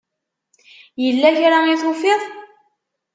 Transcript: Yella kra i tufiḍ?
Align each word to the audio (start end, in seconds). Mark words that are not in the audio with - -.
Yella 1.03 1.29
kra 1.37 1.57
i 1.73 1.75
tufiḍ? 1.81 2.21